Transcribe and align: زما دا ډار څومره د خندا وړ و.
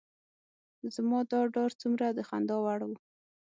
زما 0.95 1.19
دا 1.31 1.39
ډار 1.53 1.71
څومره 1.81 2.05
د 2.17 2.19
خندا 2.29 2.57
وړ 2.63 2.79
و. 2.89 2.91